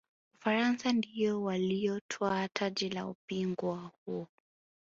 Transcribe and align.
ufaransa 0.35 0.91
ndiyo 0.91 1.43
waliyotwaa 1.43 2.47
taji 2.47 2.89
la 2.89 3.07
ubingwa 3.07 3.77
huo 4.05 4.27